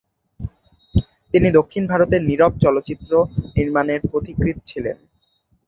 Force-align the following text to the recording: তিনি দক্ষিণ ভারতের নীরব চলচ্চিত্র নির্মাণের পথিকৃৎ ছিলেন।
তিনি 1.33 1.47
দক্ষিণ 1.51 1.83
ভারতের 1.87 2.21
নীরব 2.23 2.53
চলচ্চিত্র 2.63 3.11
নির্মাণের 3.55 4.01
পথিকৃৎ 4.11 4.57
ছিলেন। 4.65 4.97